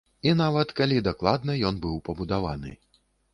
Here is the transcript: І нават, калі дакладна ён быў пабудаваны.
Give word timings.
І 0.27 0.31
нават, 0.37 0.71
калі 0.79 0.97
дакладна 1.07 1.57
ён 1.71 1.77
быў 1.85 2.01
пабудаваны. 2.09 2.73